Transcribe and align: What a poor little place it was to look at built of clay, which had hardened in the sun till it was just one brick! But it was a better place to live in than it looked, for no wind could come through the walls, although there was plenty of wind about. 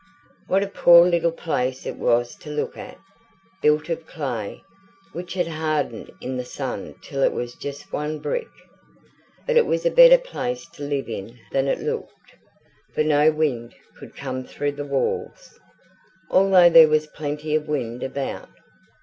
What 0.47 0.63
a 0.63 0.67
poor 0.67 1.07
little 1.07 1.31
place 1.31 1.85
it 1.85 1.95
was 1.95 2.33
to 2.37 2.49
look 2.49 2.75
at 2.75 2.97
built 3.61 3.87
of 3.87 4.07
clay, 4.07 4.63
which 5.13 5.35
had 5.35 5.47
hardened 5.47 6.09
in 6.19 6.37
the 6.37 6.43
sun 6.43 6.95
till 7.03 7.21
it 7.21 7.31
was 7.31 7.53
just 7.53 7.93
one 7.93 8.17
brick! 8.17 8.47
But 9.45 9.57
it 9.57 9.65
was 9.67 9.85
a 9.85 9.91
better 9.91 10.17
place 10.17 10.65
to 10.69 10.81
live 10.83 11.07
in 11.07 11.37
than 11.51 11.67
it 11.67 11.81
looked, 11.81 12.33
for 12.95 13.03
no 13.03 13.29
wind 13.29 13.75
could 13.95 14.15
come 14.17 14.43
through 14.43 14.71
the 14.71 14.85
walls, 14.85 15.59
although 16.31 16.67
there 16.71 16.87
was 16.87 17.05
plenty 17.05 17.53
of 17.53 17.67
wind 17.67 18.01
about. 18.01 18.49